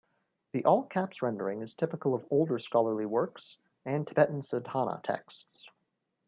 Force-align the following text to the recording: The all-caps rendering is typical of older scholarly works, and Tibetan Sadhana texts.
The 0.53 0.65
all-caps 0.65 1.21
rendering 1.21 1.61
is 1.61 1.75
typical 1.75 2.15
of 2.15 2.25
older 2.31 2.57
scholarly 2.57 3.05
works, 3.05 3.57
and 3.85 4.07
Tibetan 4.07 4.41
Sadhana 4.41 4.99
texts. 5.03 5.69